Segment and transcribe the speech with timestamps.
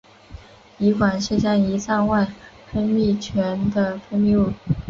[0.79, 2.27] 胰管是将胰脏外
[2.71, 4.51] 分泌腺的分泌物。